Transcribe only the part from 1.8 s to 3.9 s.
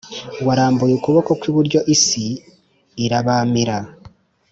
isi irabamira.